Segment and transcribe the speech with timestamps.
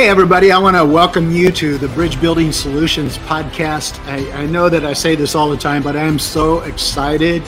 [0.00, 4.02] Hey, everybody, I want to welcome you to the Bridge Building Solutions podcast.
[4.06, 7.42] I, I, know that I say this all the time, but I am so excited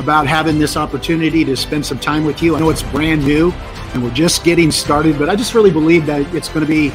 [0.00, 2.56] about having this opportunity to spend some time with you.
[2.56, 3.52] I know it's brand new
[3.92, 6.88] and we're just getting started, but I just really believe that it's going to be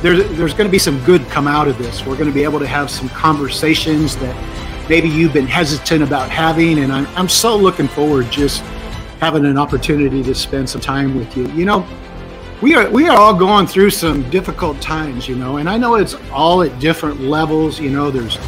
[0.00, 2.06] there's there's going to be some good come out of this.
[2.06, 6.30] We're going to be able to have some conversations that maybe you've been hesitant about
[6.30, 8.62] having, and I'm, I'm so looking forward just
[9.20, 11.46] having an opportunity to spend some time with you.
[11.48, 11.86] You know,
[12.62, 15.96] we are we are all going through some difficult times, you know, and I know
[15.96, 17.78] it's all at different levels.
[17.78, 18.38] You know, there's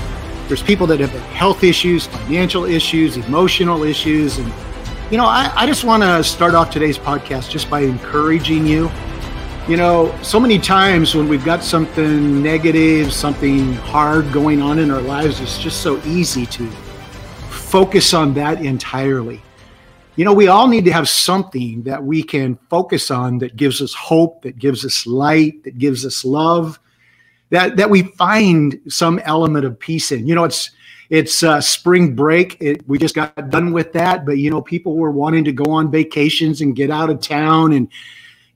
[0.47, 4.51] there's people that have health issues, financial issues, emotional issues, and
[5.11, 8.91] you know, I, I just want to start off today's podcast just by encouraging you.
[9.69, 14.91] You know, so many times when we've got something negative, something hard going on in
[14.91, 16.67] our lives, it's just so easy to
[17.51, 19.43] focus on that entirely
[20.19, 23.81] you know, we all need to have something that we can focus on that gives
[23.81, 26.81] us hope, that gives us light, that gives us love,
[27.51, 30.27] that that we find some element of peace in.
[30.27, 30.73] You know, it's
[31.09, 32.57] it's uh, spring break.
[32.59, 35.71] It, we just got done with that, but you know, people were wanting to go
[35.71, 37.87] on vacations and get out of town and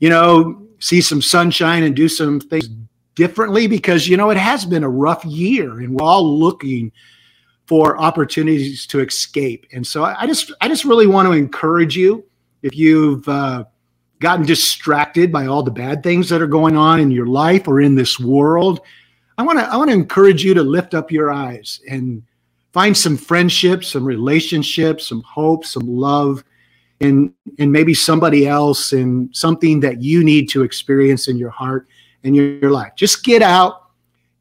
[0.01, 2.69] you know see some sunshine and do some things
[3.15, 6.91] differently because you know it has been a rough year and we're all looking
[7.67, 9.67] for opportunities to escape.
[9.73, 12.25] And so I, just I just really want to encourage you
[12.63, 13.65] if you've uh,
[14.21, 17.81] gotten distracted by all the bad things that are going on in your life or
[17.81, 18.81] in this world.
[19.39, 22.23] I want to I want to encourage you to lift up your eyes and
[22.73, 26.45] find some friendships, some relationships, some hope, some love,
[27.01, 31.89] and and maybe somebody else and something that you need to experience in your heart
[32.25, 32.93] and your, your life.
[32.97, 33.91] Just get out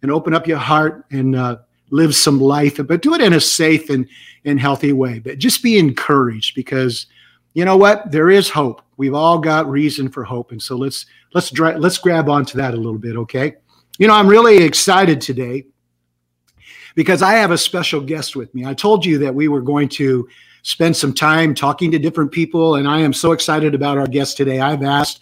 [0.02, 1.58] and open up your heart and uh,
[1.92, 4.08] live some life, but do it in a safe and,
[4.45, 5.20] and healthy way.
[5.20, 7.06] But just be encouraged because
[7.53, 8.11] you know what?
[8.11, 8.81] There is hope.
[8.97, 10.52] We've all got reason for hope.
[10.52, 13.56] And so let's let's dry, let's grab onto that a little bit, okay?
[14.00, 15.66] You know, I'm really excited today
[16.96, 18.66] because I have a special guest with me.
[18.66, 20.28] I told you that we were going to
[20.63, 24.38] spend some time talking to different people, and I am so excited about our guest
[24.38, 24.59] today.
[24.59, 25.22] I've asked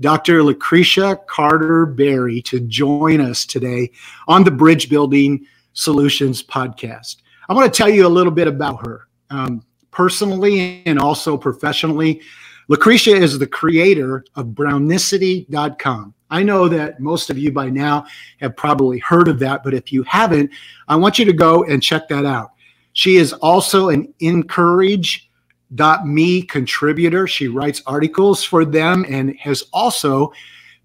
[0.00, 0.42] Dr.
[0.42, 3.90] Lucretia Carter Berry to join us today
[4.28, 7.16] on the Bridge Building Solutions podcast.
[7.48, 12.22] I want to tell you a little bit about her um, personally and also professionally.
[12.68, 16.14] Lucretia is the creator of Brownicity.com.
[16.30, 18.06] I know that most of you by now
[18.40, 20.50] have probably heard of that, but if you haven't,
[20.88, 22.52] I want you to go and check that out.
[22.94, 27.26] She is also an Encourage.me contributor.
[27.26, 30.32] She writes articles for them and has also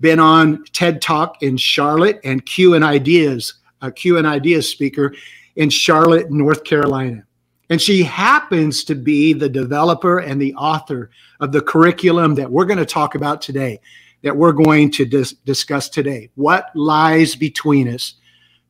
[0.01, 5.13] been on TED Talk in Charlotte and Q and Ideas a Q and Ideas speaker
[5.55, 7.23] in Charlotte, North Carolina.
[7.69, 11.09] And she happens to be the developer and the author
[11.39, 13.79] of the curriculum that we're going to talk about today,
[14.23, 16.29] that we're going to dis- discuss today.
[16.35, 18.15] What lies between us,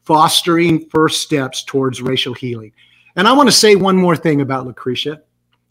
[0.03, 2.73] fostering first steps towards racial healing.
[3.16, 5.22] And I want to say one more thing about Lucretia.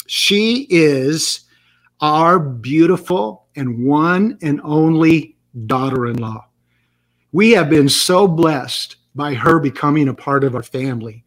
[0.06, 1.42] She is
[2.00, 5.36] our beautiful and one and only
[5.66, 6.46] daughter in law.
[7.32, 11.24] We have been so blessed by her becoming a part of our family.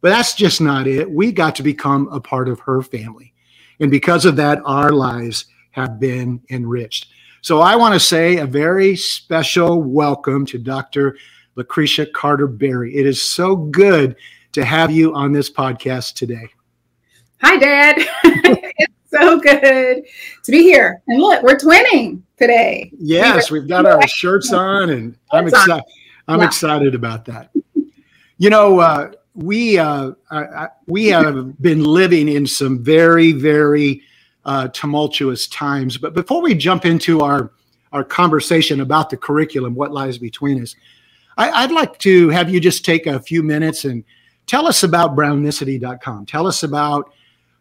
[0.00, 1.10] But that's just not it.
[1.10, 3.34] We got to become a part of her family.
[3.80, 7.08] And because of that, our lives have been enriched.
[7.42, 11.16] So I want to say a very special welcome to Dr.
[11.54, 12.94] Lucretia Carter Berry.
[12.96, 14.16] It is so good
[14.52, 16.48] to have you on this podcast today.
[17.42, 17.96] Hi, Dad.
[18.24, 20.04] it's so good
[20.44, 21.02] to be here.
[21.08, 22.90] And look, we're twinning today.
[22.98, 25.84] Yes, we've got our shirts on, and I'm excited.
[26.30, 27.50] I'm excited about that.
[28.38, 34.02] You know, uh, we uh, I, we have been living in some very very
[34.44, 35.96] uh, tumultuous times.
[35.96, 37.52] But before we jump into our
[37.92, 40.76] our conversation about the curriculum, what lies between us,
[41.36, 44.04] I, would like to have you just take a few minutes and
[44.46, 46.26] tell us about brownicity.com.
[46.26, 47.12] Tell us about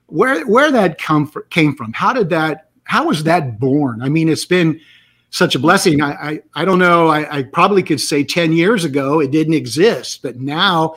[0.08, 1.94] where where that come for, came from.
[1.94, 2.70] How did that?
[2.84, 4.02] How was that born?
[4.02, 4.80] I mean, it's been
[5.32, 6.02] such a blessing.
[6.02, 7.08] I, I, I don't know.
[7.08, 10.96] I, I, probably could say 10 years ago it didn't exist, but now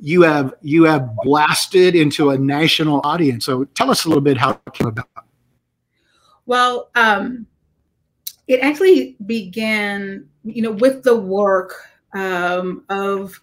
[0.00, 3.44] you have you have blasted into a national audience.
[3.44, 5.06] So tell us a little bit how it came about.
[6.44, 7.46] Well, um,
[8.48, 11.74] it actually began, you know, with the work
[12.14, 13.40] um, of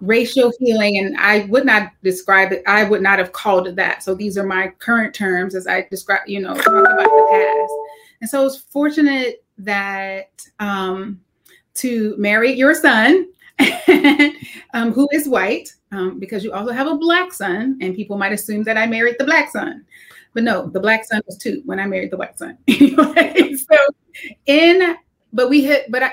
[0.00, 2.64] racial healing, and I would not describe it.
[2.66, 4.02] I would not have called it that.
[4.02, 7.72] So these are my current terms as I describe, you know, talk about the past.
[8.20, 11.20] And so I was fortunate that um,
[11.74, 13.26] to marry your son,
[14.74, 18.32] um, who is white, um, because you also have a black son, and people might
[18.32, 19.84] assume that I married the black son.
[20.32, 22.56] But no, the black son was two when I married the white son.
[22.68, 23.76] so
[24.46, 24.96] in,
[25.32, 26.12] but we hit, but I,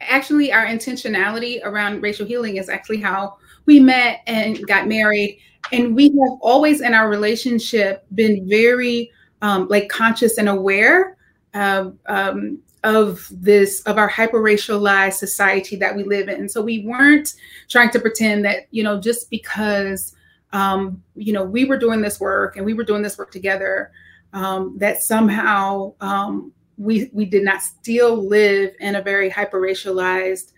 [0.00, 3.36] actually our intentionality around racial healing is actually how
[3.66, 5.38] we met and got married
[5.70, 9.10] and we have always in our relationship been very
[9.42, 11.16] um, like conscious and aware
[11.54, 16.48] of um, of this of our hyper racialized society that we live in.
[16.48, 17.34] So we weren't
[17.68, 20.14] trying to pretend that you know just because
[20.52, 23.92] um, you know we were doing this work and we were doing this work together
[24.32, 30.52] um, that somehow um, we we did not still live in a very hyper racialized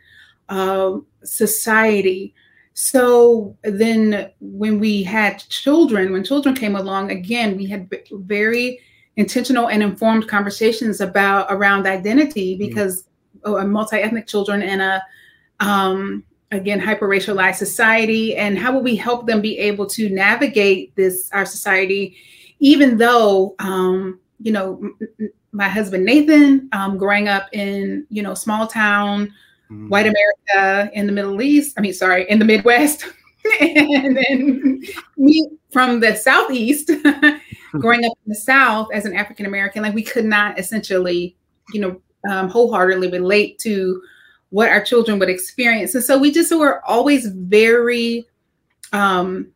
[0.49, 2.35] uh, society.
[2.77, 8.81] So then when we had children when children came along again we had very
[9.17, 12.67] intentional and informed conversations about around identity mm-hmm.
[12.67, 13.05] because
[13.43, 13.71] mm-hmm.
[13.71, 15.03] multi-ethnic children in a
[15.61, 20.95] um, again hyper racialized society and how will we help them be able to navigate
[20.97, 22.17] this our society
[22.61, 24.79] even though um, you know
[25.21, 29.27] m- my husband nathan um, growing up in you know small town
[29.71, 29.89] mm-hmm.
[29.89, 33.07] white america in the middle east i mean sorry in the midwest
[33.61, 34.83] and then
[35.17, 36.91] me from the southeast
[37.81, 41.37] growing up in the south as an african american like we could not essentially
[41.73, 42.01] you know
[42.31, 44.03] um, wholeheartedly relate to
[44.51, 45.95] what our children would experience.
[45.95, 48.25] And so we just were always very
[48.93, 49.49] um,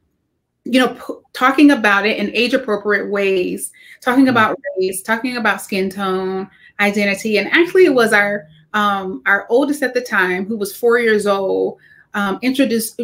[0.64, 4.30] you know, p- talking about it in age appropriate ways, talking mm-hmm.
[4.30, 6.50] about race, talking about skin tone,
[6.80, 10.98] identity, and actually, it was our um, our oldest at the time, who was four
[10.98, 11.78] years old,
[12.14, 13.00] um, introduced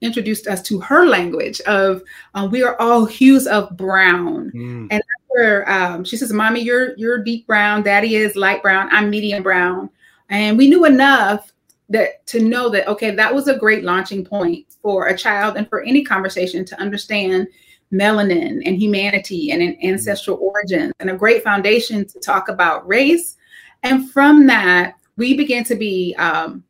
[0.00, 2.02] introduced us to her language of
[2.34, 4.88] uh, we are all hues of brown, mm.
[4.90, 7.82] and where um, she says, "Mommy, you're you're deep brown.
[7.82, 8.88] Daddy is light brown.
[8.92, 9.90] I'm medium brown,"
[10.28, 11.52] and we knew enough
[11.88, 15.68] that to know that okay that was a great launching point for a child and
[15.68, 17.46] for any conversation to understand
[17.92, 23.36] melanin and humanity and an ancestral origins and a great foundation to talk about race
[23.82, 26.64] and from that we began to be um,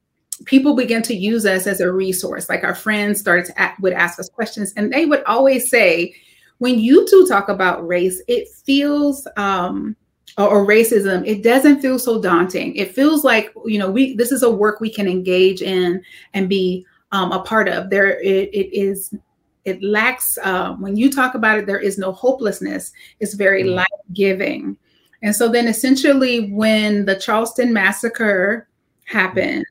[0.47, 3.93] people began to use us as a resource like our friends started to ask, would
[3.93, 6.15] ask us questions and they would always say
[6.59, 9.97] when you two talk about race it feels um,
[10.37, 12.75] or, or racism, it doesn't feel so daunting.
[12.75, 16.03] It feels like you know we this is a work we can engage in
[16.33, 17.91] and be um, a part of.
[17.91, 19.15] There, it, it is
[19.65, 23.77] it lacks uh, when you talk about it there is no hopelessness it's very mm.
[23.77, 24.77] life-giving
[25.23, 28.69] and so then essentially when the charleston massacre
[29.07, 29.65] happened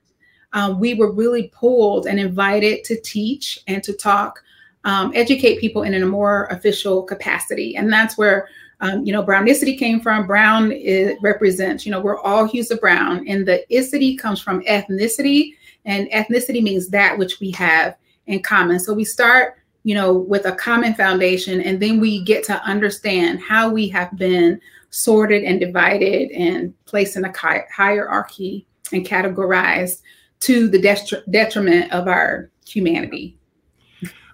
[0.54, 4.42] um, we were really pulled and invited to teach and to talk
[4.84, 8.48] um, educate people in a more official capacity and that's where
[8.80, 10.26] um, you know, brownicity came from.
[10.26, 13.26] Brown is, represents, you know, we're all hues of brown.
[13.26, 15.54] And the icity comes from ethnicity.
[15.84, 17.96] And ethnicity means that which we have
[18.26, 18.80] in common.
[18.80, 23.40] So we start, you know, with a common foundation, and then we get to understand
[23.40, 24.60] how we have been
[24.90, 27.32] sorted and divided and placed in a
[27.70, 30.00] hierarchy and categorized
[30.44, 33.38] to the detriment of our humanity.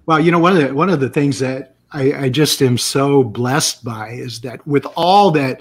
[0.06, 2.78] Well, you know, one of the one of the things that I, I just am
[2.78, 5.60] so blessed by is that with all that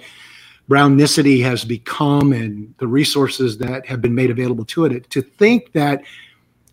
[0.69, 5.71] brownicity has become and the resources that have been made available to it, to think
[5.73, 6.03] that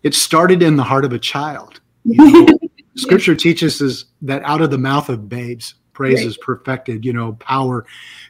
[0.03, 1.81] it started in the heart of a child.
[2.03, 2.59] You know,
[2.95, 6.27] scripture teaches us that out of the mouth of babes, praise right.
[6.27, 7.85] is perfected, you know, power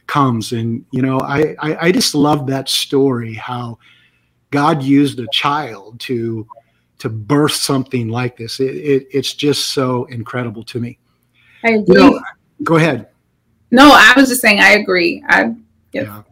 [0.06, 0.52] comes.
[0.52, 3.78] And, you know, I, I, I just love that story, how
[4.50, 6.46] God used a child to
[6.98, 8.58] to birth something like this.
[8.58, 10.98] It, it, it's just so incredible to me.
[11.62, 11.94] I agree.
[11.94, 12.20] You know,
[12.64, 13.08] go ahead.
[13.70, 15.22] No, I was just saying I agree.
[15.28, 15.54] I
[15.92, 16.22] yeah.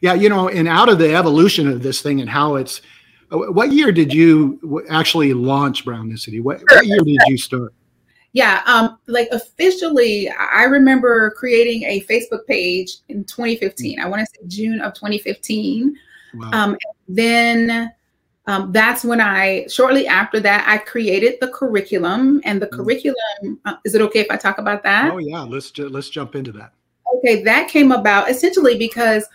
[0.00, 2.80] Yeah, you know, and out of the evolution of this thing and how it's
[3.30, 6.42] what year did you actually launch Brownicity?
[6.42, 7.74] What, what year did you start?
[8.32, 14.00] Yeah, um, like officially, I remember creating a Facebook page in 2015.
[14.00, 15.96] I want to say June of 2015.
[16.34, 16.50] Wow.
[16.52, 16.76] Um,
[17.08, 17.92] then
[18.48, 22.40] um, that's when I, shortly after that, I created the curriculum.
[22.44, 22.76] And the mm.
[22.76, 25.12] curriculum, uh, is it okay if I talk about that?
[25.12, 26.72] Oh yeah, let's ju- let's jump into that.
[27.16, 29.26] Okay, that came about essentially because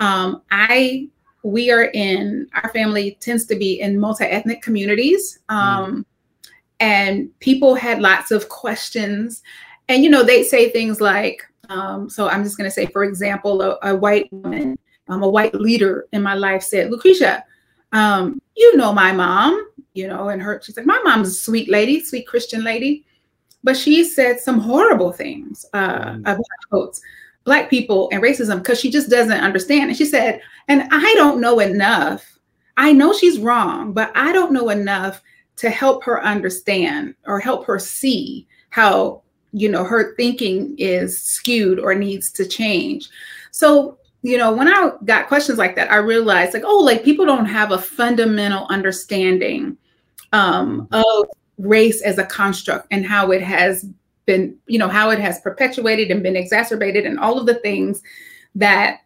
[0.00, 1.08] um, I
[1.42, 5.54] we are in our family tends to be in multi-ethnic communities, mm.
[5.54, 6.50] um, mm.
[6.80, 9.42] and people had lots of questions,
[9.88, 13.04] and you know they say things like, um, so I'm just going to say, for
[13.04, 14.76] example, a, a white woman,
[15.08, 17.44] um, a white leader in my life said, Lucretia
[17.92, 21.70] um, you know my mom, you know, and her, she's like, my mom's a sweet
[21.70, 23.04] lady, sweet Christian lady.
[23.64, 26.20] But she said some horrible things uh, mm.
[26.20, 27.00] about quotes,
[27.44, 29.88] black people and racism because she just doesn't understand.
[29.88, 32.38] And she said, and I don't know enough.
[32.76, 35.22] I know she's wrong, but I don't know enough
[35.56, 39.22] to help her understand or help her see how
[39.52, 43.08] you know her thinking is skewed or needs to change.
[43.52, 43.96] So
[44.26, 47.46] you know, when I got questions like that, I realized like, oh, like people don't
[47.46, 49.76] have a fundamental understanding
[50.32, 51.26] um, of
[51.58, 53.88] race as a construct and how it has
[54.24, 58.02] been, you know, how it has perpetuated and been exacerbated and all of the things
[58.56, 59.02] that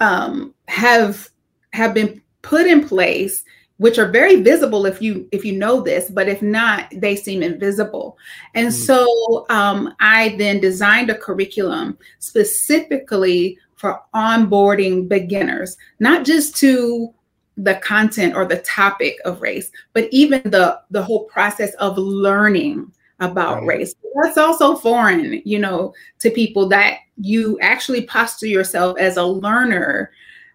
[0.00, 1.30] um, have
[1.72, 3.44] have been put in place
[3.76, 7.42] which are very visible if you if you know this but if not they seem
[7.42, 8.16] invisible
[8.54, 8.82] and mm-hmm.
[8.84, 17.12] so um, i then designed a curriculum specifically for onboarding beginners not just to
[17.56, 22.90] the content or the topic of race but even the the whole process of learning
[23.20, 23.66] about right.
[23.66, 29.24] race that's also foreign you know to people that you actually posture yourself as a
[29.24, 30.10] learner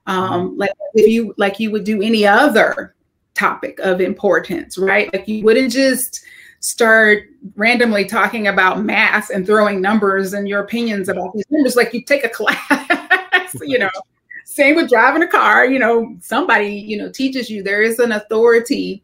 [0.07, 0.59] um, mm-hmm.
[0.59, 2.95] like if you like you would do any other
[3.39, 5.11] topic of importance, right?
[5.13, 6.25] Like you wouldn't just
[6.59, 7.23] start
[7.55, 12.03] randomly talking about math and throwing numbers and your opinions about these numbers like you
[12.03, 12.57] take a class,
[13.62, 13.89] you know.
[14.46, 18.12] Same with driving a car, you know, somebody, you know, teaches you there is an
[18.12, 19.03] authority.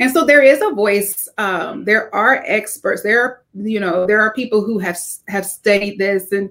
[0.00, 1.28] And so there is a voice.
[1.36, 3.02] Um, there are experts.
[3.02, 6.48] There are, you know, there are people who have have studied this and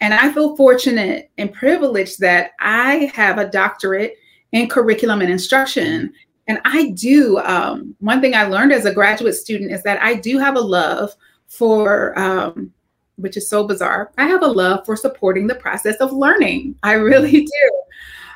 [0.00, 4.14] and I feel fortunate and privileged that I have a doctorate
[4.52, 6.12] in curriculum and instruction.
[6.48, 10.14] And I do, um, one thing I learned as a graduate student is that I
[10.14, 11.12] do have a love
[11.48, 12.72] for, um,
[13.16, 16.76] which is so bizarre, I have a love for supporting the process of learning.
[16.82, 17.82] I really do.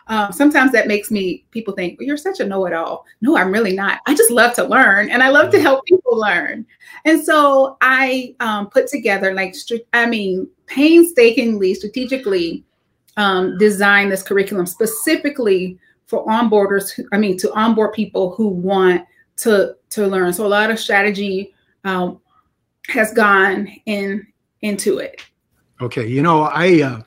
[0.06, 3.06] Um, sometimes that makes me, people think, well, you're such a know it all.
[3.20, 4.00] No, I'm really not.
[4.06, 5.66] I just love to learn and I love to mm-hmm.
[5.66, 6.66] help people learn.
[7.04, 9.54] And so I um, put together, like,
[9.92, 12.64] I mean, painstakingly, strategically
[13.16, 16.90] um, design this curriculum specifically for onboarders.
[16.90, 19.04] Who, I mean, to onboard people who want
[19.38, 20.32] to to learn.
[20.32, 22.20] So a lot of strategy um,
[22.88, 24.26] has gone in
[24.62, 25.22] into it.
[25.80, 27.02] Okay, you know, I, uh,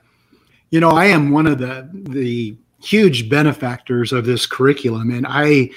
[0.71, 5.71] you know, I am one of the the huge benefactors of this curriculum, and I.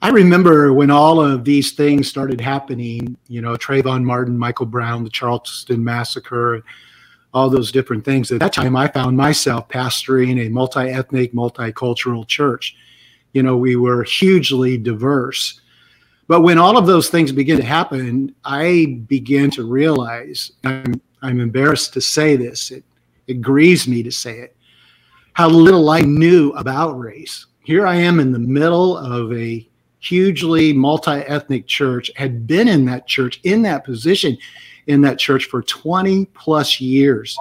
[0.00, 5.02] I remember when all of these things started happening, you know, Trayvon Martin, Michael Brown,
[5.02, 6.62] the Charleston massacre,
[7.34, 8.30] all those different things.
[8.30, 12.76] At that time, I found myself pastoring a multi ethnic, multicultural church.
[13.32, 15.60] You know, we were hugely diverse.
[16.26, 21.40] But when all of those things began to happen, I began to realize I'm, I'm
[21.40, 22.84] embarrassed to say this, it,
[23.26, 24.56] it grieves me to say it,
[25.32, 27.46] how little I knew about race.
[27.64, 29.68] Here I am in the middle of a
[30.00, 34.38] hugely multi ethnic church, had been in that church, in that position
[34.88, 37.38] in that church for 20 plus years.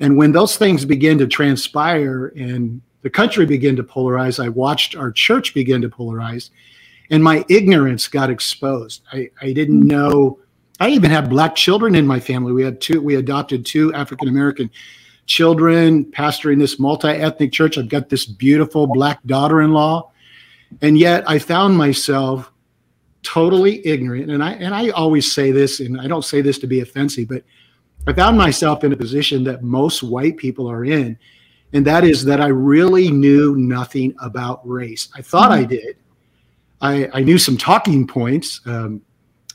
[0.00, 4.96] And when those things begin to transpire and the country began to polarize, I watched
[4.96, 6.50] our church begin to polarize,
[7.10, 9.02] and my ignorance got exposed.
[9.12, 10.38] I, I didn't know.
[10.78, 12.52] I even had black children in my family.
[12.52, 14.70] We had two, we adopted two African American
[15.26, 17.78] children, pastoring this multi ethnic church.
[17.78, 20.12] I've got this beautiful black daughter in law.
[20.82, 22.52] And yet I found myself
[23.22, 24.30] totally ignorant.
[24.30, 27.28] And I and I always say this, and I don't say this to be offensive,
[27.28, 27.42] but
[28.06, 31.18] I found myself in a position that most white people are in,
[31.72, 35.08] and that is that I really knew nothing about race.
[35.16, 35.62] I thought mm-hmm.
[35.62, 35.96] I did.
[36.80, 39.02] I, I knew some talking points, um,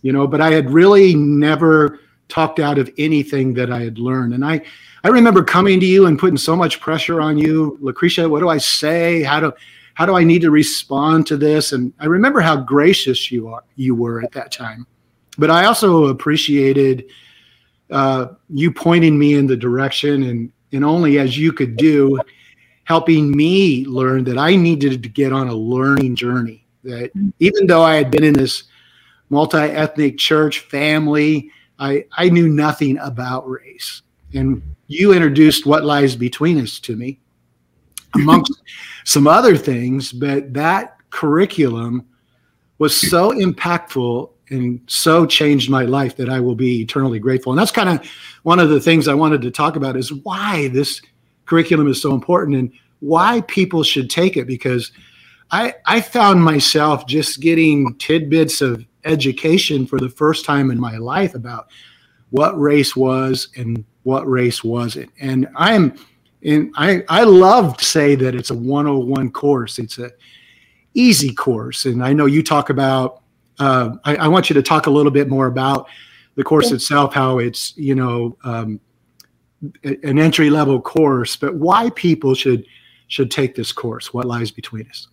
[0.02, 4.34] you know, but I had really never talked out of anything that I had learned.
[4.34, 4.62] And I,
[5.04, 8.28] I remember coming to you and putting so much pressure on you, Lucretia.
[8.28, 9.22] What do I say?
[9.22, 9.54] How do
[9.94, 11.74] how do I need to respond to this?
[11.74, 14.88] And I remember how gracious you are you were at that time.
[15.38, 17.06] But I also appreciated
[17.90, 22.18] uh, you pointing me in the direction and and only as you could do,
[22.86, 26.66] helping me learn that I needed to get on a learning journey.
[26.86, 28.64] That even though I had been in this
[29.32, 34.04] multi-ethnic church family, I, I knew nothing about race.
[34.34, 37.20] And you introduced what lies between us to me
[38.14, 38.62] amongst
[39.06, 42.06] some other things, but that curriculum
[42.78, 47.54] was so impactful and so changed my life that I will be eternally grateful.
[47.54, 48.06] And that's kind of
[48.44, 51.02] one of the things I wanted to talk about is why this
[51.46, 54.92] curriculum is so important and why people should take it because
[55.52, 60.98] I, I found myself just getting tidbits of education for the first time in my
[60.98, 61.70] life about
[62.30, 65.12] what race was and what race wasn't.
[65.20, 65.96] And I am
[66.44, 69.78] and I, I love to say that it's a 101 course.
[69.78, 70.12] It's a
[70.94, 71.86] easy course.
[71.86, 73.22] And I know you talk about,
[73.60, 75.88] uh, I, I, want you to talk a little bit more about
[76.36, 76.76] the course yeah.
[76.76, 78.80] itself, how it's, you know, um,
[79.84, 82.66] an entry level course, but why people should
[83.08, 84.14] should take this course.
[84.14, 85.08] What lies between us?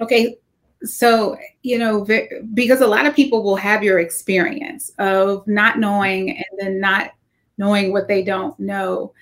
[0.00, 0.36] Okay,
[0.84, 2.06] so you know
[2.52, 7.12] because a lot of people will have your experience of not knowing and then not
[7.58, 9.12] knowing what they don't know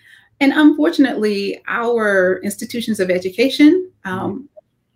[0.42, 4.49] and unfortunately, our institutions of education um,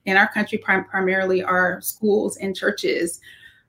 [0.05, 3.21] in our country, prim- primarily our schools and churches,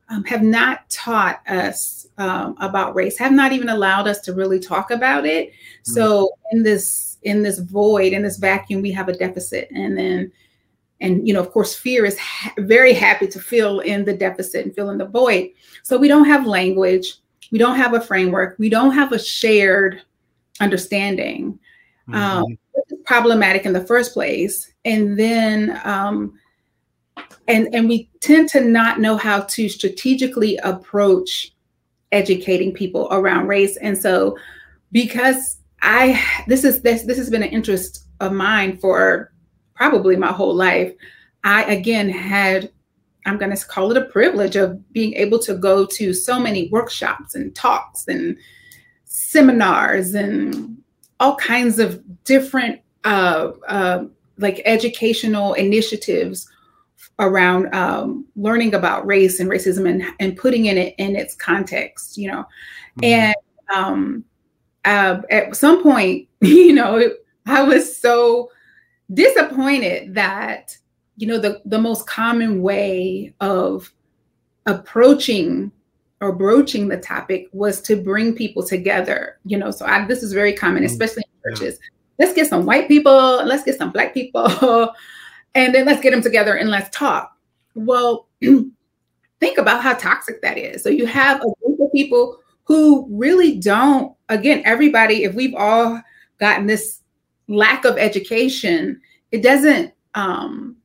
[0.10, 4.60] um, have not taught us um, about race, have not even allowed us to really
[4.60, 5.50] talk about it.
[5.50, 5.92] Mm-hmm.
[5.94, 10.32] So in this in this void, in this vacuum, we have a deficit, and then
[11.02, 14.66] and you know of course fear is ha- very happy to fill in the deficit
[14.66, 15.50] and fill in the void.
[15.84, 17.16] So we don't have language
[17.52, 20.02] we don't have a framework we don't have a shared
[20.60, 21.60] understanding
[22.08, 22.16] mm-hmm.
[22.16, 22.58] um,
[23.06, 24.72] problematic in the first place.
[24.86, 26.40] And then um,
[27.48, 31.54] and and we tend to not know how to strategically approach
[32.12, 33.78] educating people around race.
[33.78, 34.38] And so
[34.92, 39.32] because i this is this this has been an interest of mine for
[39.78, 40.94] probably my whole life,
[41.44, 42.72] I again had,
[43.26, 46.70] I'm going to call it a privilege of being able to go to so many
[46.70, 48.38] workshops and talks and
[49.06, 50.78] seminars and
[51.20, 54.06] all kinds of different uh, uh,
[54.38, 56.50] like educational initiatives
[57.20, 62.18] around um, learning about race and racism and, and putting in it in its context,
[62.18, 62.46] you know.
[63.00, 63.04] Mm-hmm.
[63.04, 63.36] And
[63.74, 64.26] um,
[64.86, 67.12] uh, at some point, you know,
[67.46, 68.52] I was so
[69.14, 70.78] disappointed that
[71.16, 73.92] you know the the most common way of
[74.66, 75.72] approaching
[76.20, 79.72] or broaching the topic was to bring people together you know?
[79.72, 80.92] So I, this is very common mm-hmm.
[80.92, 81.80] especially in churches.
[82.20, 84.94] Let's get some white people let's get some black people
[85.56, 87.36] and then let's get them together and let's talk.
[87.76, 88.28] Well
[89.40, 90.84] think about how toxic that is.
[90.84, 96.02] So you have a group of people who really don't again everybody if we've all
[96.40, 97.02] gotten this
[97.48, 99.02] lack of education,
[99.32, 100.76] it doesn't um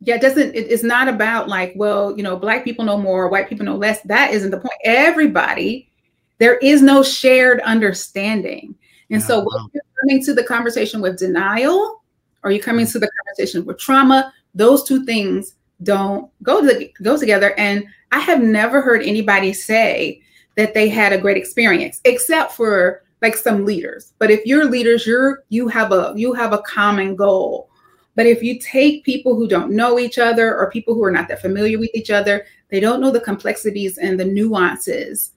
[0.00, 3.28] yeah, it doesn't it, it's not about like, well, you know, black people know more,
[3.28, 4.00] white people know less.
[4.02, 4.74] That isn't the point.
[4.84, 5.90] Everybody,
[6.38, 8.74] there is no shared understanding.
[9.10, 12.02] And yeah, so when you're coming to the conversation with denial
[12.42, 17.18] or you're coming to the conversation with trauma, those two things don't go to go
[17.18, 17.54] together.
[17.58, 20.22] And I have never heard anybody say
[20.56, 24.12] that they had a great experience, except for like some leaders.
[24.18, 27.70] But if you're leaders, you're you have a you have a common goal.
[28.14, 31.28] But if you take people who don't know each other or people who are not
[31.28, 35.32] that familiar with each other, they don't know the complexities and the nuances,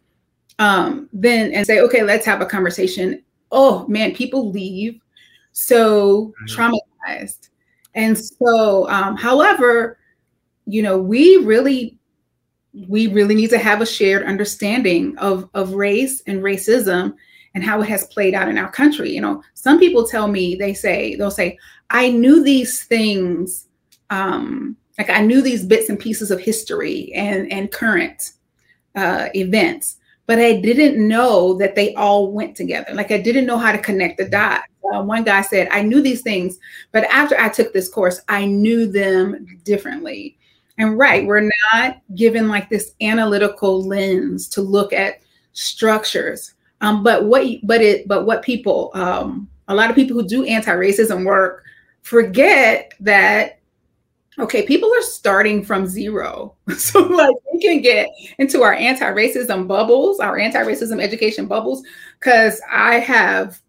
[0.60, 3.22] um, then and say, okay, let's have a conversation.
[3.52, 5.02] Oh man, people leave
[5.52, 7.50] so traumatized.
[7.96, 9.98] And so, um, however,
[10.66, 11.98] you know, we really
[12.88, 17.16] we really need to have a shared understanding of, of race and racism
[17.56, 19.12] and how it has played out in our country.
[19.12, 21.58] You know, some people tell me, they say, they'll say,
[21.90, 23.68] I knew these things,
[24.10, 28.34] um, like I knew these bits and pieces of history and, and current
[28.96, 32.94] uh, events, but I didn't know that they all went together.
[32.94, 34.66] Like I didn't know how to connect the dots.
[34.94, 36.60] Uh, one guy said, I knew these things,
[36.92, 40.38] but after I took this course, I knew them differently.
[40.78, 45.20] And right, we're not given like this analytical lens to look at
[45.54, 50.28] structures um, but what but it but what people um, a lot of people who
[50.28, 51.64] do anti-racism work
[52.02, 53.60] forget that
[54.40, 56.56] okay, people are starting from zero.
[56.78, 61.84] So like we can get into our anti-racism bubbles, our anti-racism education bubbles,
[62.20, 63.62] because I have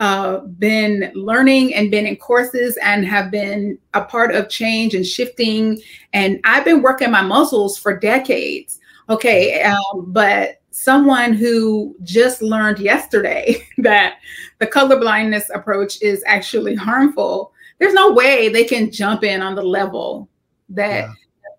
[0.00, 5.06] uh, been learning and been in courses and have been a part of change and
[5.06, 5.80] shifting.
[6.12, 8.80] And I've been working my muscles for decades.
[9.08, 14.16] Okay, um, but someone who just learned yesterday that
[14.58, 19.54] the color blindness approach is actually harmful, there's no way they can jump in on
[19.54, 20.28] the level
[20.68, 21.12] that yeah.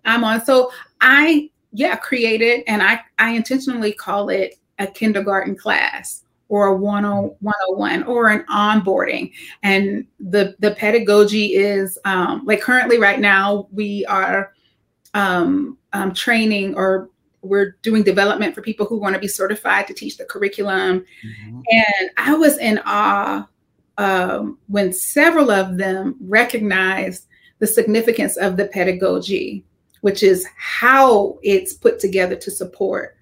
[0.04, 0.43] I'm on.
[0.43, 6.75] So I, yeah, created and I, I intentionally call it a kindergarten class or a
[6.75, 9.32] 101 or an onboarding
[9.63, 14.54] and the the pedagogy is um, like currently right now we are
[15.15, 17.10] um, um, training or
[17.45, 21.05] we're doing development for people who want to be certified to teach the curriculum.
[21.25, 21.62] Mm-hmm.
[21.71, 23.47] And I was in awe
[23.97, 27.27] um, when several of them recognized
[27.60, 29.63] the significance of the pedagogy,
[30.01, 33.15] which is how it's put together to support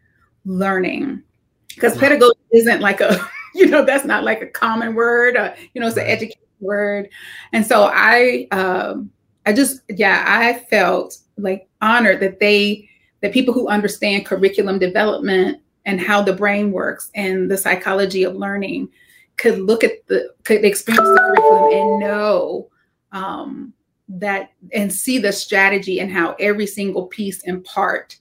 [0.46, 1.22] learning.
[1.70, 3.20] Because pedagogy isn't like a,
[3.56, 7.10] you know, that's not like a common word, or, you know, it's an education word.
[7.52, 9.12] And so I, um,
[9.46, 12.90] I just, yeah, I felt like honored that they
[13.24, 18.36] that people who understand curriculum development and how the brain works and the psychology of
[18.36, 18.90] learning
[19.38, 22.70] could look at the could experience the curriculum and know
[23.14, 23.74] um,
[24.10, 28.18] that and see the strategy and how every single piece and part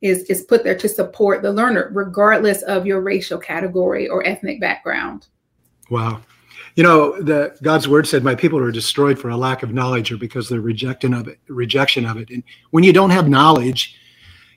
[0.00, 4.60] is is put there to support the learner regardless of your racial category or ethnic
[4.60, 5.28] background
[5.90, 6.20] wow
[6.74, 10.12] You know, the God's word said, "My people are destroyed for a lack of knowledge,
[10.12, 13.96] or because they're rejection of it." Rejection of it, and when you don't have knowledge,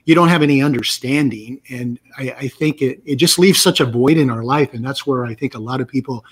[0.04, 3.86] you don't have any understanding, and I, I think it it just leaves such a
[3.86, 6.24] void in our life, and that's where I think a lot of people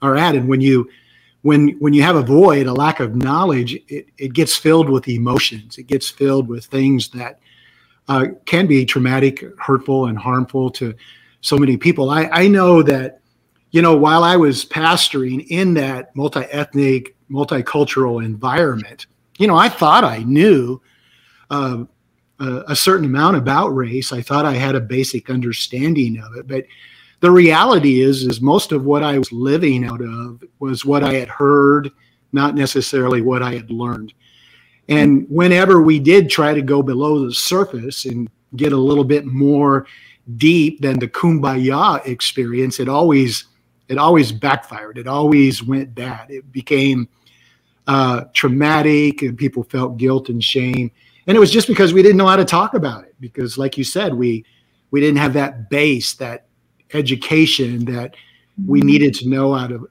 [0.00, 0.34] are at.
[0.34, 0.88] And when you
[1.42, 5.08] when when you have a void, a lack of knowledge, it, it gets filled with
[5.08, 5.78] emotions.
[5.78, 7.38] It gets filled with things that
[8.08, 10.94] uh, can be traumatic, hurtful, and harmful to
[11.40, 12.10] so many people.
[12.10, 13.20] I, I know that,
[13.70, 19.06] you know, while I was pastoring in that multi ethnic, multicultural environment,
[19.38, 20.80] you know, I thought I knew
[21.50, 21.84] uh,
[22.38, 24.12] a, certain amount about race.
[24.12, 26.48] I thought I had a basic understanding of it.
[26.48, 26.64] But
[27.20, 31.14] the reality is, is most of what I was living out of was what I
[31.14, 31.90] had heard,
[32.32, 34.12] not necessarily what I had learned.
[34.88, 39.24] And whenever we did try to go below the surface and get a little bit
[39.24, 39.86] more
[40.36, 43.44] deep than the kumbaya experience, it always
[43.88, 44.96] it always backfired.
[44.96, 46.30] It always went bad.
[46.30, 47.08] It became
[47.86, 50.90] uh, traumatic, and people felt guilt and shame.
[51.26, 53.14] And it was just because we didn't know how to talk about it.
[53.20, 54.44] Because, like you said, we
[54.90, 56.46] we didn't have that base, that
[56.92, 58.14] education that
[58.66, 58.86] we mm-hmm.
[58.86, 59.88] needed to know how to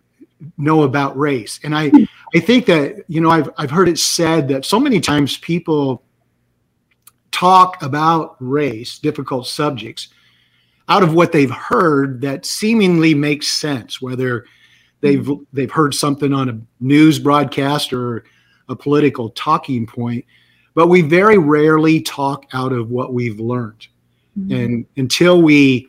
[0.57, 1.59] know about race.
[1.63, 1.91] And I
[2.35, 6.03] I think that you know I've I've heard it said that so many times people
[7.31, 10.09] talk about race, difficult subjects,
[10.89, 14.45] out of what they've heard that seemingly makes sense, whether
[15.01, 18.23] they've they've heard something on a news broadcast or
[18.69, 20.25] a political talking point,
[20.73, 23.87] but we very rarely talk out of what we've learned.
[24.37, 24.53] Mm-hmm.
[24.53, 25.87] And until we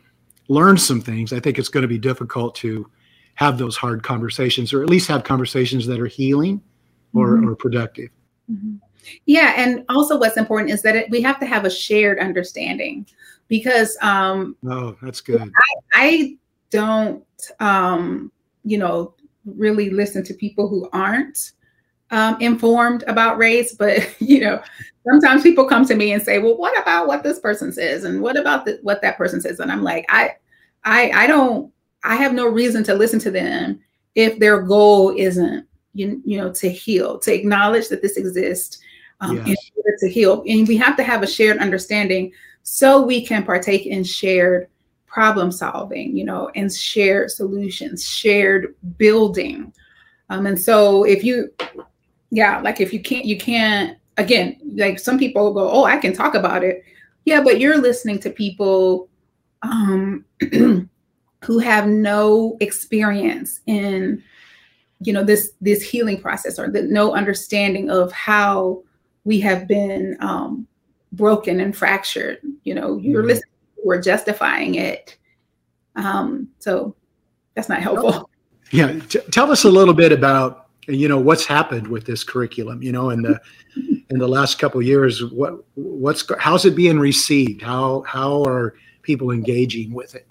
[0.49, 2.91] learn some things, I think it's going to be difficult to
[3.35, 6.61] have those hard conversations or at least have conversations that are healing
[7.15, 7.49] or, mm-hmm.
[7.49, 8.11] or productive.
[8.51, 8.77] Mm-hmm.
[9.27, 9.55] Yeah.
[9.57, 13.07] And also, what's important is that it, we have to have a shared understanding
[13.49, 13.97] because.
[14.01, 15.43] Um, oh, that's good.
[15.43, 16.39] I, I
[16.71, 17.25] don't,
[17.61, 18.31] um,
[18.65, 19.15] you know,
[19.45, 21.53] really listen to people who aren't
[22.13, 24.63] um, informed about race, but you know,
[25.05, 28.23] sometimes people come to me and say, "Well, what about what this person says, and
[28.23, 30.37] what about the, what that person says?" And I'm like, I,
[30.85, 31.73] I, I don't
[32.05, 33.81] I have no reason to listen to them
[34.15, 38.79] if their goal isn't you, you know to heal, to acknowledge that this exists,
[39.21, 39.47] um, yes.
[39.49, 40.45] in order to heal.
[40.47, 44.69] And we have to have a shared understanding so we can partake in shared
[45.07, 49.73] problem solving, you know, and shared solutions, shared building.
[50.31, 51.53] Um, and so if you,
[52.33, 56.15] yeah, like if you can't, you can't, again, like some people go, oh, I can
[56.15, 56.83] talk about it.
[57.27, 59.11] Yeah, but you're listening to people
[59.61, 60.25] um,
[61.45, 64.23] who have no experience in
[65.01, 68.83] you know this this healing process or the, no understanding of how
[69.25, 70.67] we have been um,
[71.13, 73.29] broken and fractured you know you're mm-hmm.
[73.29, 73.51] listening
[73.85, 75.19] we're justifying it
[75.97, 76.95] um, so
[77.55, 78.31] that's not helpful
[78.71, 82.83] yeah T- tell us a little bit about you know what's happened with this curriculum
[82.83, 83.41] you know in the
[84.11, 89.31] in the last couple years what what's how's it being received how how are people
[89.31, 90.27] engaging with it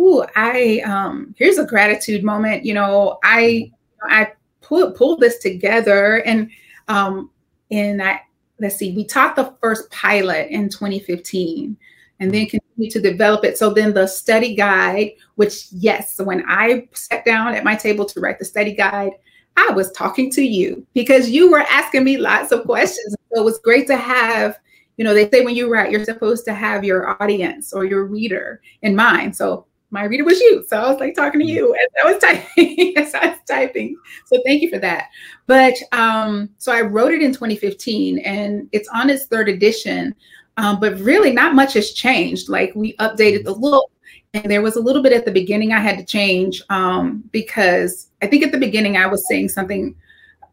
[0.00, 2.64] Ooh, I um here's a gratitude moment.
[2.64, 3.70] You know, I
[4.02, 6.50] I pulled pulled this together and
[6.88, 7.30] um
[7.70, 8.22] and I
[8.58, 11.76] let's see, we taught the first pilot in 2015
[12.18, 12.46] and then
[12.88, 13.58] to develop it.
[13.58, 18.20] So then the study guide, which yes, when I sat down at my table to
[18.20, 19.12] write the study guide,
[19.56, 23.14] I was talking to you because you were asking me lots of questions.
[23.34, 24.58] So it was great to have,
[24.96, 28.04] you know, they say when you write, you're supposed to have your audience or your
[28.04, 29.36] reader in mind.
[29.36, 30.64] So my reader was you.
[30.68, 32.94] So I was like talking to you as I was typing.
[32.96, 33.96] as I was typing.
[34.26, 35.08] So thank you for that.
[35.46, 40.14] But um, so I wrote it in 2015 and it's on its third edition.
[40.60, 42.48] Um, but really not much has changed.
[42.48, 43.90] Like we updated the look
[44.34, 48.10] and there was a little bit at the beginning I had to change um, because
[48.22, 49.94] I think at the beginning I was saying something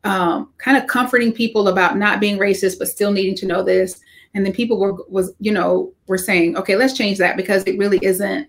[0.03, 3.99] um, kind of comforting people about not being racist, but still needing to know this.
[4.33, 7.77] And then people were was you know were saying, okay, let's change that because it
[7.77, 8.47] really isn't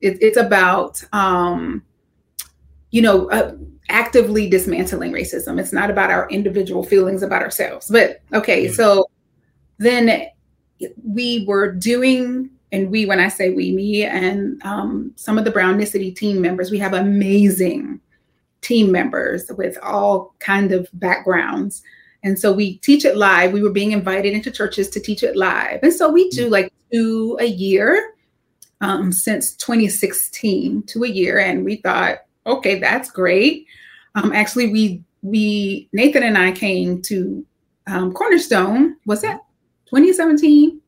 [0.00, 1.82] it, it's about, um,
[2.90, 3.54] you know, uh,
[3.88, 5.60] actively dismantling racism.
[5.60, 7.88] It's not about our individual feelings about ourselves.
[7.90, 9.06] But okay, so
[9.78, 10.28] then
[11.04, 15.50] we were doing, and we, when I say we, me and um, some of the
[15.50, 18.00] brown Brownicity team members, we have amazing
[18.60, 21.82] team members with all kind of backgrounds.
[22.22, 23.52] And so we teach it live.
[23.52, 25.80] We were being invited into churches to teach it live.
[25.82, 28.14] And so we do like two a year
[28.80, 33.66] um, since 2016 to a year, and we thought, okay, that's great.
[34.14, 37.44] Um, actually, we we Nathan and I came to
[37.86, 38.96] um, Cornerstone.
[39.06, 39.40] Was that
[39.86, 40.80] 2017?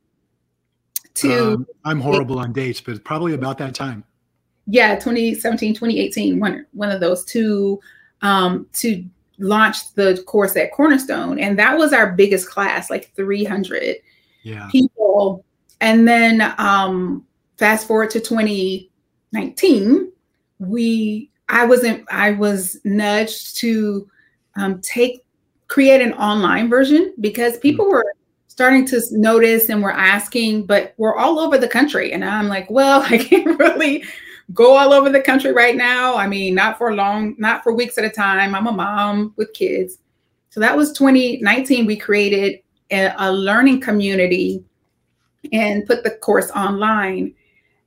[1.14, 4.04] To um, I'm horrible on dates, but probably about that time.
[4.68, 7.80] yeah 2017 2018 one one of those two
[8.22, 9.04] um to
[9.38, 13.96] launch the course at cornerstone and that was our biggest class like 300
[14.42, 14.68] yeah.
[14.70, 15.44] people
[15.80, 17.24] and then um
[17.56, 20.12] fast forward to 2019
[20.58, 24.08] we i wasn't i was nudged to
[24.56, 25.24] um, take
[25.68, 27.90] create an online version because people mm.
[27.90, 28.14] were
[28.58, 32.68] starting to notice and we're asking but we're all over the country and i'm like
[32.68, 34.02] well i can't really
[34.54, 36.16] go all over the country right now.
[36.16, 38.54] I mean, not for long, not for weeks at a time.
[38.54, 39.98] I'm a mom with kids.
[40.50, 41.86] So that was 2019.
[41.86, 44.64] We created a, a learning community
[45.52, 47.34] and put the course online.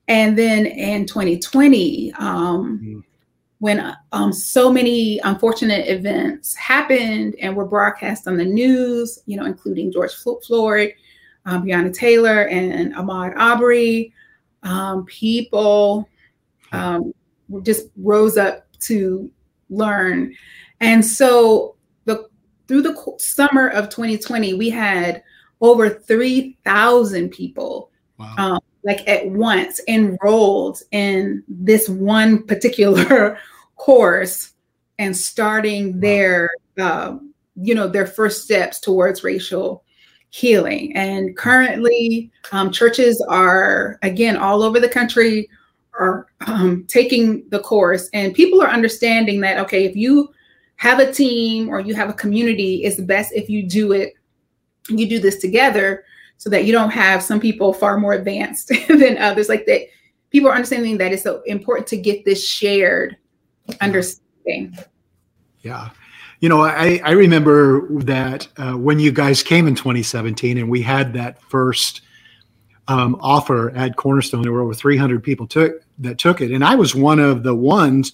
[0.08, 3.00] And then in 2020, um, mm-hmm.
[3.62, 9.46] When um, so many unfortunate events happened and were broadcast on the news, you know,
[9.46, 10.94] including George Floyd,
[11.46, 14.16] um, Breonna Taylor, and Ahmaud Arbery,
[14.64, 16.10] um, people
[16.72, 17.14] um,
[17.62, 19.30] just rose up to
[19.70, 20.34] learn.
[20.80, 22.28] And so the
[22.68, 25.22] through the summer of 2020, we had
[25.62, 28.34] over 3,000 people wow.
[28.40, 33.38] um, like at once enrolled in this one particular
[33.82, 34.54] course
[35.00, 37.18] and starting their uh,
[37.56, 39.84] you know their first steps towards racial
[40.30, 40.96] healing.
[40.96, 45.50] And currently um, churches are again all over the country
[46.00, 48.08] are um, taking the course.
[48.14, 50.30] And people are understanding that okay if you
[50.76, 54.14] have a team or you have a community it's best if you do it
[54.90, 56.04] you do this together
[56.38, 59.50] so that you don't have some people far more advanced than others.
[59.50, 59.82] Like that
[60.30, 63.18] people are understanding that it's so important to get this shared
[63.80, 64.78] understanding
[65.62, 65.90] yeah
[66.40, 70.82] you know i i remember that uh, when you guys came in 2017 and we
[70.82, 72.02] had that first
[72.88, 74.42] um, offer at Cornerstone.
[74.42, 77.56] There were over 300 people took that took it, and I was one of the
[77.56, 78.12] ones.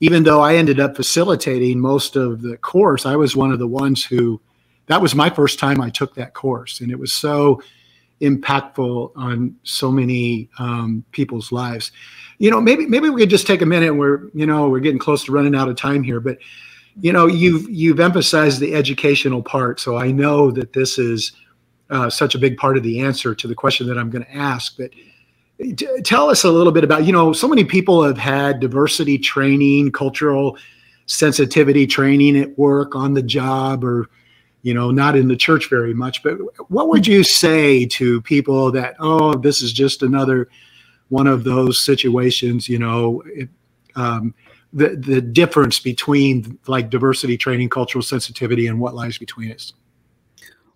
[0.00, 3.68] Even though I ended up facilitating most of the course, I was one of the
[3.68, 4.40] ones who.
[4.86, 7.60] That was my first time I took that course, and it was so
[8.20, 11.92] impactful on so many um, people's lives.
[12.38, 13.94] You know, maybe maybe we could just take a minute.
[13.94, 16.38] We're you know we're getting close to running out of time here, but
[17.00, 21.32] you know you've you've emphasized the educational part, so I know that this is
[21.90, 24.34] uh, such a big part of the answer to the question that I'm going to
[24.34, 24.76] ask.
[24.76, 24.90] But
[25.76, 29.18] t- tell us a little bit about, you know, so many people have had diversity
[29.18, 30.58] training, cultural
[31.06, 34.08] sensitivity training at work, on the job, or,
[34.62, 36.22] you know, not in the church very much.
[36.22, 36.38] But
[36.70, 40.48] what would you say to people that, oh, this is just another
[41.08, 43.48] one of those situations, you know, it,
[43.96, 44.34] um,
[44.72, 49.72] the, the difference between like diversity training, cultural sensitivity, and what lies between us?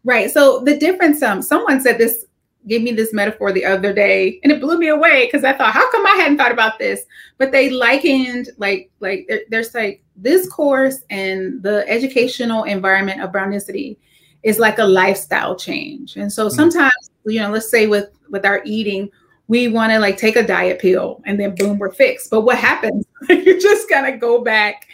[0.05, 0.31] Right.
[0.31, 2.27] So the difference, um, someone said this,
[2.67, 5.73] gave me this metaphor the other day, and it blew me away because I thought,
[5.73, 7.05] how come I hadn't thought about this?
[7.39, 13.97] But they likened like like there's like this course and the educational environment of Brownicity
[14.43, 16.17] is like a lifestyle change.
[16.17, 16.51] And so mm.
[16.51, 19.11] sometimes, you know, let's say with with our eating,
[19.49, 22.31] we want to like take a diet pill and then boom, we're fixed.
[22.31, 23.07] But what happens?
[23.29, 24.89] you just kind of go back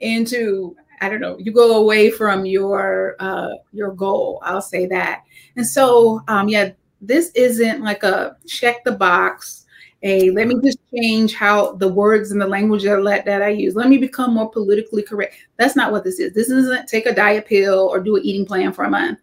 [0.00, 4.40] into I don't know, you go away from your uh, your goal.
[4.42, 5.22] I'll say that.
[5.56, 9.63] And so, um, yeah, this isn't like a check the box.
[10.04, 13.74] A let me just change how the words and the language that, that I use.
[13.74, 15.34] Let me become more politically correct.
[15.56, 16.34] That's not what this is.
[16.34, 19.18] This isn't take a diet pill or do an eating plan for a month.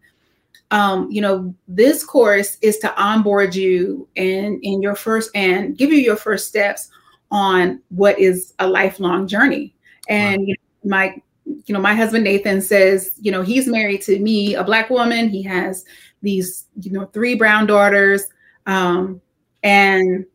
[0.71, 5.91] Um, you know, this course is to onboard you in in your first and give
[5.91, 6.89] you your first steps
[7.29, 9.75] on what is a lifelong journey.
[10.09, 10.45] And wow.
[10.47, 14.55] you know, my you know, my husband Nathan says, you know, he's married to me,
[14.55, 15.29] a black woman.
[15.29, 15.85] He has
[16.23, 18.23] these, you know, three brown daughters.
[18.65, 19.21] Um,
[19.63, 20.25] and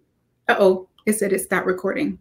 [0.48, 2.18] oh, it said it stopped recording.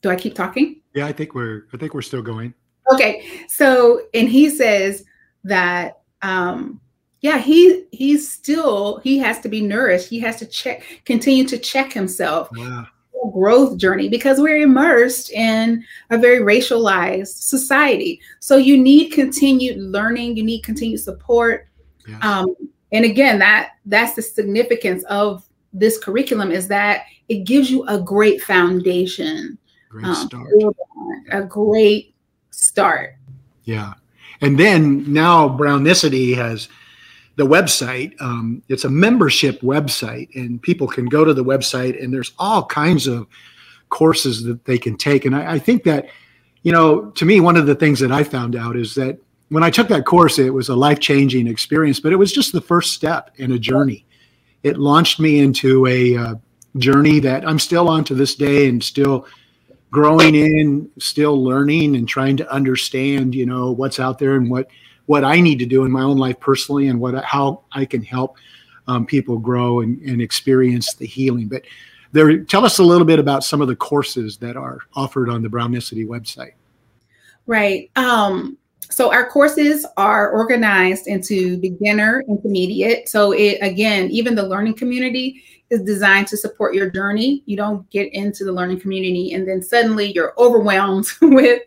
[0.00, 0.80] Do I keep talking?
[0.94, 2.54] Yeah, I think we're I think we're still going.
[2.92, 3.44] Okay.
[3.48, 5.04] So and he says
[5.44, 6.80] that um
[7.20, 10.08] yeah, he he's still he has to be nourished.
[10.08, 12.48] He has to check continue to check himself.
[12.56, 12.86] Yeah
[13.30, 18.20] growth journey because we're immersed in a very racialized society.
[18.40, 21.68] So you need continued learning, you need continued support.
[22.06, 22.18] Yes.
[22.22, 22.54] Um,
[22.90, 27.98] and again, that that's the significance of this curriculum is that it gives you a
[27.98, 29.58] great foundation.
[29.88, 30.48] Great um, start.
[31.30, 32.14] A great
[32.50, 33.16] start.
[33.64, 33.94] Yeah.
[34.40, 36.68] And then now Brownicity has
[37.36, 38.20] the website.
[38.20, 42.66] Um, it's a membership website, and people can go to the website, and there's all
[42.66, 43.26] kinds of
[43.88, 45.24] courses that they can take.
[45.24, 46.08] And I, I think that,
[46.62, 49.62] you know, to me, one of the things that I found out is that when
[49.62, 52.60] I took that course, it was a life changing experience, but it was just the
[52.60, 54.06] first step in a journey.
[54.62, 56.34] It launched me into a uh,
[56.76, 59.26] journey that I'm still on to this day and still
[59.90, 64.68] growing in, still learning and trying to understand, you know, what's out there and what
[65.06, 68.02] what I need to do in my own life personally and what how I can
[68.02, 68.36] help
[68.86, 71.48] um, people grow and, and experience the healing.
[71.48, 71.62] But
[72.12, 75.42] there, tell us a little bit about some of the courses that are offered on
[75.42, 76.52] the Brownicity website.
[77.46, 77.90] Right.
[77.96, 78.56] Um,
[78.92, 83.08] so our courses are organized into beginner, intermediate.
[83.08, 87.42] So it again, even the learning community is designed to support your journey.
[87.46, 91.62] You don't get into the learning community and then suddenly you're overwhelmed with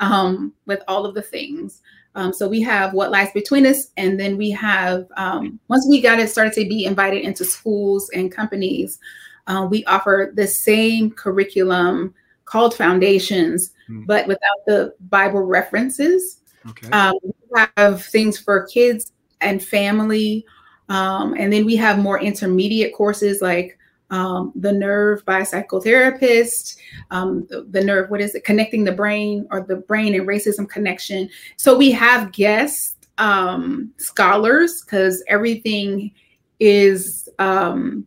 [0.00, 1.82] um, with all of the things.
[2.14, 6.00] Um, so we have what lies between us, and then we have um, once we
[6.00, 8.98] got it started to be invited into schools and companies,
[9.46, 12.14] uh, we offer the same curriculum
[12.46, 14.04] called Foundations, mm.
[14.06, 16.39] but without the Bible references.
[16.68, 16.90] Okay.
[16.90, 20.44] Um, we have things for kids and family,
[20.88, 23.78] um, and then we have more intermediate courses like
[24.10, 26.76] um, the nerve by a psychotherapist,
[27.10, 30.68] um, the, the, nerve, what is it, connecting the brain or the brain and racism
[30.68, 31.30] connection.
[31.56, 36.10] So we have guest um, scholars because everything
[36.58, 38.06] is, um,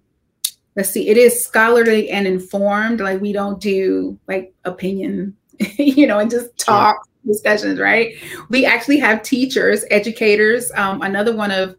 [0.76, 3.00] let's see, it is scholarly and informed.
[3.00, 5.36] Like we don't do like opinion,
[5.78, 7.08] you know, and just talk.
[7.26, 8.16] Discussions, right?
[8.50, 10.72] We actually have teachers, educators.
[10.76, 11.76] Um, another one of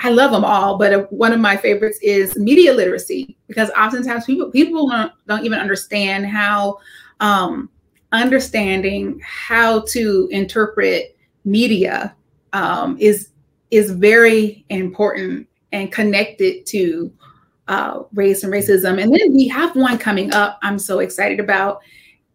[0.00, 4.50] I love them all, but one of my favorites is media literacy because oftentimes people
[4.50, 6.78] people don't, don't even understand how
[7.20, 7.70] um,
[8.12, 12.14] understanding how to interpret media
[12.52, 13.30] um, is
[13.70, 17.12] is very important and connected to
[17.68, 19.02] uh, race and racism.
[19.02, 20.58] And then we have one coming up.
[20.62, 21.80] I'm so excited about.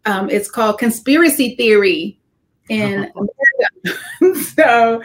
[0.05, 2.18] Um, it's called conspiracy theory
[2.69, 3.11] in
[4.23, 4.39] America.
[4.55, 5.03] so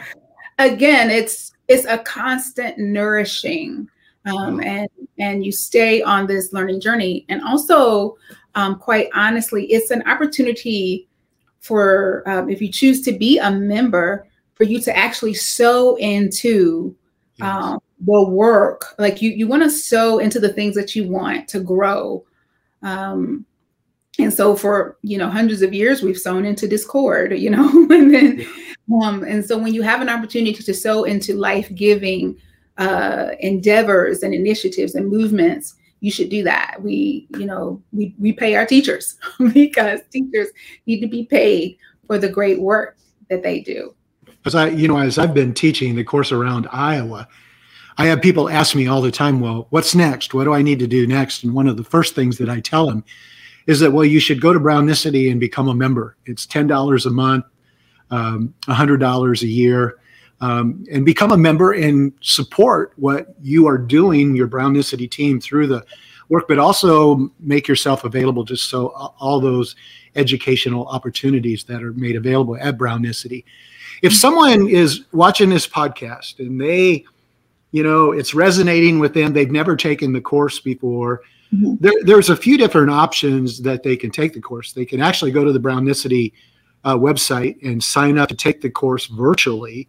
[0.57, 3.89] again, it's it's a constant nourishing
[4.25, 8.17] um, and and you stay on this learning journey and also
[8.55, 11.07] um, quite honestly it's an opportunity
[11.59, 16.95] for um, if you choose to be a member for you to actually sow into
[17.35, 17.63] yes.
[17.63, 21.47] Um, the work like you you want to sow into the things that you want
[21.47, 22.23] to grow
[22.81, 23.45] um,
[24.19, 28.13] and so for you know hundreds of years we've sown into discord you know and
[28.13, 28.45] then
[29.01, 32.37] um, and so when you have an opportunity to sow into life-giving
[32.77, 35.75] uh, endeavors and initiatives and movements
[36.05, 36.77] you should do that.
[36.81, 39.17] We you know we, we pay our teachers
[39.53, 40.49] because teachers
[40.85, 42.97] need to be paid for the great work
[43.29, 43.95] that they do.
[44.45, 47.27] As i you know as i've been teaching the course around iowa
[47.97, 50.35] i have people ask me all the time well what's next?
[50.35, 51.43] What do i need to do next?
[51.43, 53.03] And one of the first things that i tell them
[53.67, 56.17] is that well you should go to brownicity and become a member.
[56.25, 57.45] It's $10 a month
[58.11, 59.97] um, $100 a year.
[60.41, 65.67] Um, and become a member and support what you are doing your brownicity team through
[65.67, 65.85] the
[66.27, 69.77] work but also make yourself available just so all those
[70.15, 73.45] educational opportunities that are made available at brownicity.
[74.01, 77.05] If someone is watching this podcast and they
[77.71, 81.21] you know it's resonating with them they've never taken the course before
[81.53, 81.75] Mm-hmm.
[81.79, 84.73] There, there's a few different options that they can take the course.
[84.73, 86.33] They can actually go to the Brownicity
[86.83, 89.87] uh, website and sign up to take the course virtually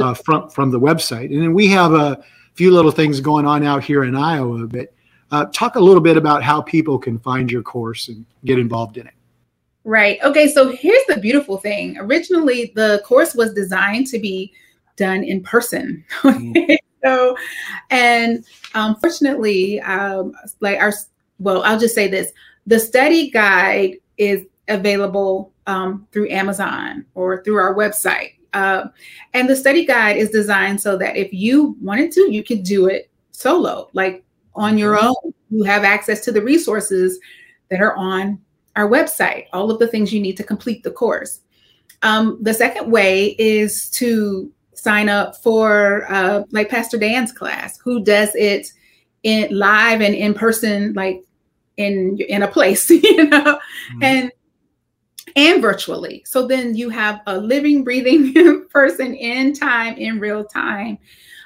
[0.00, 1.32] uh, from from the website.
[1.32, 2.22] And then we have a
[2.54, 4.66] few little things going on out here in Iowa.
[4.66, 4.92] But
[5.30, 8.96] uh, talk a little bit about how people can find your course and get involved
[8.96, 9.14] in it.
[9.84, 10.18] Right.
[10.22, 10.48] Okay.
[10.48, 11.98] So here's the beautiful thing.
[11.98, 14.52] Originally, the course was designed to be
[14.96, 16.04] done in person.
[17.04, 17.36] So,
[17.90, 20.92] and unfortunately, um, like our,
[21.38, 22.32] well, I'll just say this:
[22.66, 28.34] the study guide is available um, through Amazon or through our website.
[28.54, 28.86] Uh,
[29.34, 32.86] and the study guide is designed so that if you wanted to, you could do
[32.86, 35.34] it solo, like on your own.
[35.50, 37.18] You have access to the resources
[37.70, 38.38] that are on
[38.76, 41.40] our website, all of the things you need to complete the course.
[42.02, 44.52] Um, the second way is to
[44.84, 48.70] sign up for uh, like Pastor Dan's class, who does it
[49.22, 51.24] in live and in person, like
[51.78, 54.02] in in a place, you know, mm-hmm.
[54.02, 54.32] and
[55.34, 56.22] and virtually.
[56.26, 60.98] So then you have a living, breathing person in time, in real time,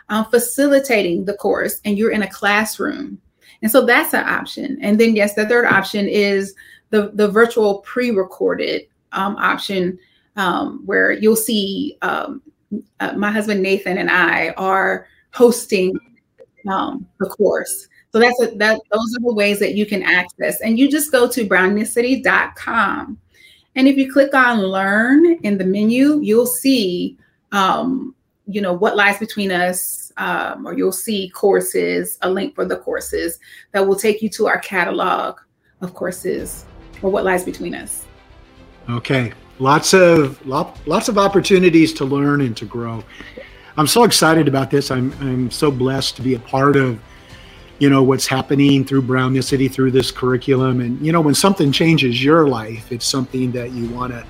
[0.09, 3.20] um, facilitating the course, and you're in a classroom.
[3.62, 4.78] And so that's an option.
[4.82, 6.55] And then yes, the third option is
[6.91, 8.82] the the virtual pre-recorded
[9.12, 9.99] um, option
[10.36, 12.43] um, where you'll see um,
[13.00, 15.98] uh, my husband Nathan and I are hosting
[16.68, 17.88] um, the course.
[18.12, 18.80] So that's a, that.
[18.90, 23.18] Those are the ways that you can access, and you just go to brownicity.com,
[23.74, 27.18] and if you click on Learn in the menu, you'll see
[27.52, 28.14] um,
[28.48, 32.78] you know, what lies between us, um, or you'll see courses, a link for the
[32.78, 33.38] courses
[33.72, 35.38] that will take you to our catalog
[35.82, 36.64] of courses
[37.02, 38.06] or what lies between us.
[38.88, 43.04] Okay, lots of lots of opportunities to learn and to grow.
[43.76, 44.90] I'm so excited about this.
[44.90, 47.00] I'm I'm so blessed to be a part of
[47.78, 51.70] you know what's happening through Brown Brownicity through this curriculum and you know when something
[51.70, 54.26] changes your life it's something that you want to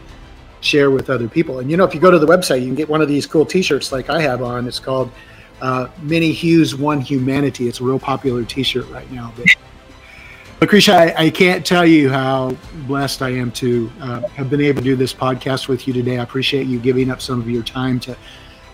[0.60, 2.74] share with other people and you know if you go to the website you can
[2.74, 5.10] get one of these cool t-shirts like I have on it's called
[5.60, 9.46] uh, Many Hues One Humanity it's a real popular t-shirt right now but
[10.60, 12.56] Lucretia, I, I, can't tell you how
[12.88, 16.18] blessed I am to uh, have been able to do this podcast with you today.
[16.18, 18.16] I appreciate you giving up some of your time to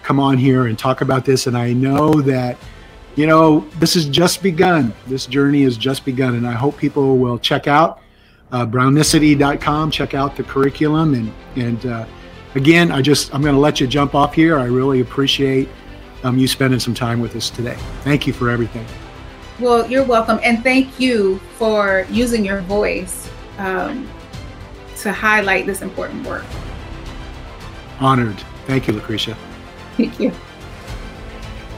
[0.03, 1.47] come on here and talk about this.
[1.47, 2.57] And I know that
[3.17, 4.93] you know, this has just begun.
[5.07, 8.01] This journey has just begun, and I hope people will check out
[8.53, 12.07] uh, brownicity.com, check out the curriculum, and and uh,
[12.55, 14.59] again, I just I'm going to let you jump off here.
[14.59, 15.69] I really appreciate
[16.25, 17.77] um, you spending some time with us today.
[18.03, 18.87] Thank you for everything.
[19.61, 24.11] Well, you're welcome, and thank you for using your voice um,
[24.99, 26.45] to highlight this important work.
[28.01, 28.37] Honored.
[28.67, 29.37] Thank you, Lucretia.
[29.97, 30.33] Thank you.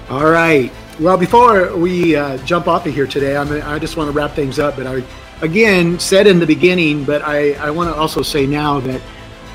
[0.09, 0.73] All right.
[0.99, 4.33] Well, before we uh, jump off of here today, I'm, I just want to wrap
[4.33, 4.77] things up.
[4.77, 5.03] But I,
[5.43, 9.03] again, said in the beginning, but I, I want to also say now that,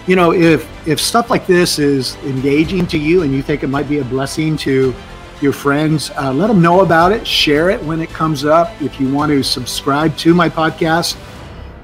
[0.06, 3.68] you know, if if stuff like this is engaging to you and you think it
[3.68, 4.94] might be a blessing to
[5.42, 7.26] your friends, uh, let them know about it.
[7.26, 8.70] Share it when it comes up.
[8.82, 11.18] If you want to subscribe to my podcast,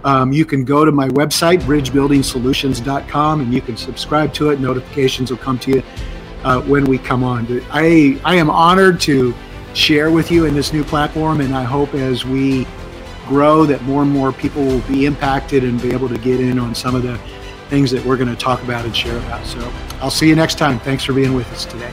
[0.03, 4.59] um, you can go to my website, bridgebuildingsolutions.com, and you can subscribe to it.
[4.59, 5.83] Notifications will come to you
[6.43, 7.47] uh, when we come on.
[7.71, 9.33] I, I am honored to
[9.73, 11.41] share with you in this new platform.
[11.41, 12.67] And I hope as we
[13.27, 16.57] grow that more and more people will be impacted and be able to get in
[16.59, 17.17] on some of the
[17.69, 19.45] things that we're going to talk about and share about.
[19.45, 19.59] So
[19.99, 20.79] I'll see you next time.
[20.79, 21.91] Thanks for being with us today.